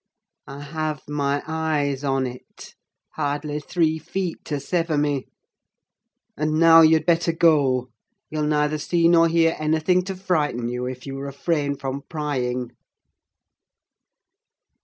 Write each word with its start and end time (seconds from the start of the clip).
I 0.47 0.61
have 0.61 1.03
my 1.07 1.43
eyes 1.45 2.03
on 2.03 2.25
it: 2.25 2.73
hardly 3.11 3.59
three 3.59 3.99
feet 3.99 4.43
to 4.45 4.59
sever 4.59 4.97
me! 4.97 5.27
And 6.35 6.53
now 6.55 6.81
you'd 6.81 7.05
better 7.05 7.31
go! 7.31 7.91
You'll 8.31 8.47
neither 8.47 8.79
see 8.79 9.07
nor 9.07 9.27
hear 9.27 9.55
anything 9.59 10.01
to 10.05 10.15
frighten 10.15 10.69
you, 10.69 10.87
if 10.87 11.05
you 11.05 11.19
refrain 11.19 11.75
from 11.75 12.01
prying." 12.09 12.71